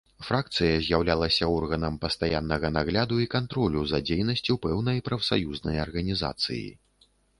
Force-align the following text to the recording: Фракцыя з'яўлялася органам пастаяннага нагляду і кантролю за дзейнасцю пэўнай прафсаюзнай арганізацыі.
Фракцыя 0.27 0.77
з'яўлялася 0.85 1.49
органам 1.57 1.99
пастаяннага 2.05 2.71
нагляду 2.77 3.15
і 3.25 3.27
кантролю 3.35 3.83
за 3.91 3.99
дзейнасцю 4.07 4.57
пэўнай 4.65 4.97
прафсаюзнай 5.09 5.77
арганізацыі. 5.85 6.65